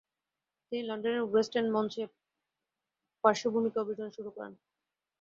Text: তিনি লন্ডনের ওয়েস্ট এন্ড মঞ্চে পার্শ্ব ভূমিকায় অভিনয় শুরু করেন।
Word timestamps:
তিনি 0.65 0.81
লন্ডনের 0.89 1.23
ওয়েস্ট 1.23 1.53
এন্ড 1.55 1.69
মঞ্চে 1.75 2.03
পার্শ্ব 3.23 3.45
ভূমিকায় 3.53 3.83
অভিনয় 3.83 4.15
শুরু 4.17 4.29
করেন। 4.35 4.53